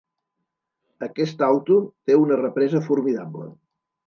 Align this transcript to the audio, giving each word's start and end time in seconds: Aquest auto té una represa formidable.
Aquest 1.07 1.43
auto 1.49 1.77
té 2.09 2.17
una 2.23 2.39
represa 2.41 2.83
formidable. 2.89 3.51